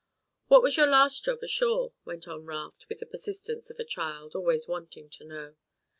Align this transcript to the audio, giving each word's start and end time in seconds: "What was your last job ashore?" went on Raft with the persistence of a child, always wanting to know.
"What 0.47 0.63
was 0.63 0.77
your 0.77 0.87
last 0.87 1.23
job 1.25 1.43
ashore?" 1.43 1.93
went 2.05 2.27
on 2.27 2.43
Raft 2.47 2.87
with 2.89 3.01
the 3.01 3.05
persistence 3.05 3.69
of 3.69 3.77
a 3.77 3.85
child, 3.85 4.33
always 4.33 4.67
wanting 4.67 5.11
to 5.11 5.23
know. 5.25 5.55